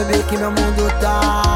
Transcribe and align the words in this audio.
sabe 0.00 0.12
bem 0.12 0.22
que 0.22 0.36
meu 0.36 0.50
mundo 0.50 0.88
tá. 1.00 1.49